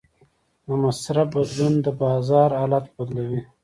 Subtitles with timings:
[0.67, 3.41] د مصرف بدلون د بازار حالت بدلوي.